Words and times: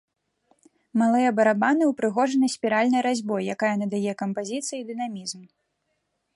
Малыя 1.01 1.29
барабаны 1.39 1.83
ўпрыгожаны 1.91 2.47
спіральнай 2.55 3.01
разьбой, 3.09 3.41
якая 3.57 3.75
надае 3.85 4.13
кампазіцыі 4.25 4.81
дынамізм. 4.89 5.41